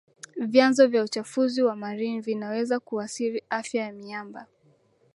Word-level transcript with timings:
Vyanzo 0.37 0.87
vya 0.87 1.03
uchafuzi 1.03 1.63
wa 1.63 1.75
marine 1.75 2.21
vinaweza 2.21 2.79
kuathiri 2.79 3.43
afya 3.49 3.81
ya 3.83 3.91
miamba 3.91 4.47